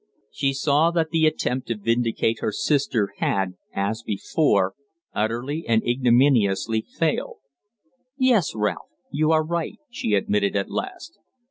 [0.31, 4.73] She saw that the attempt to vindicate her sister had, as before,
[5.13, 7.37] utterly and ignominiously failed.
[8.17, 11.19] "Yes, Ralph, you are right," she admitted at last.